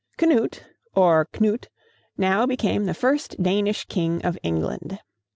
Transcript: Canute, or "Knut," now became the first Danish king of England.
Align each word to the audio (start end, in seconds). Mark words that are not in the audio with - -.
Canute, 0.17 0.63
or 0.95 1.27
"Knut," 1.31 1.67
now 2.17 2.47
became 2.47 2.85
the 2.85 2.95
first 2.95 3.35
Danish 3.39 3.85
king 3.85 4.19
of 4.25 4.35
England. 4.41 4.97